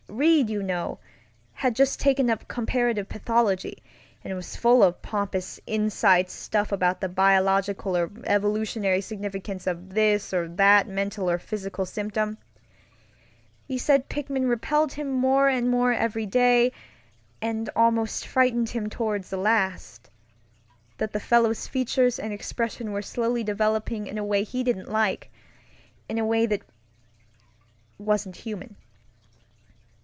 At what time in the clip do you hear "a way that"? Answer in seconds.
26.17-26.63